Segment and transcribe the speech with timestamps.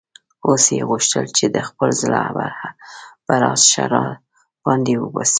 [0.47, 2.21] اوس یې غوښتل چې د خپل زړه
[3.27, 4.05] بړاس ښه را
[4.65, 5.29] باندې وباسي.